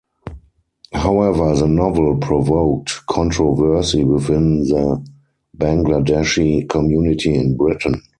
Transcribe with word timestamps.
However 0.95 1.55
the 1.55 1.67
novel 1.67 2.17
provoked 2.17 3.05
controversy 3.05 4.03
within 4.03 4.61
the 4.63 5.05
Bangladeshi 5.55 6.67
community 6.67 7.35
in 7.35 7.55
Britain. 7.55 8.01